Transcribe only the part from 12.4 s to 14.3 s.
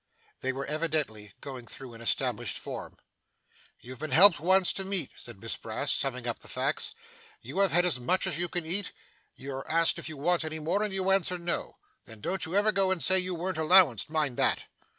you ever go and say you were allowanced,